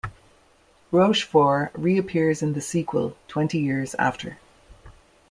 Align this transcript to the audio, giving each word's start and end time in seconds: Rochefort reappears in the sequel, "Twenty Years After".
Rochefort 0.91 1.69
reappears 1.75 2.41
in 2.41 2.53
the 2.53 2.59
sequel, 2.61 3.15
"Twenty 3.27 3.59
Years 3.59 3.93
After". 3.99 4.39